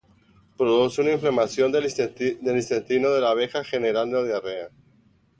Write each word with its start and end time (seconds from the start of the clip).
Produce 0.57 0.99
una 1.03 1.11
inflamación 1.11 1.71
del 1.71 1.85
intestino 2.47 3.11
de 3.11 3.21
la 3.21 3.29
abeja, 3.29 3.63
generando 3.63 4.23
diarrea. 4.23 4.69